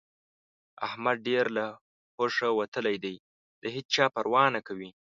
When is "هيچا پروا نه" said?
3.75-4.61